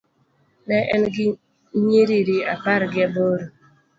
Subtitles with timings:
[0.67, 1.27] Ne en gi
[1.85, 3.45] nyiriri apar gi aboro.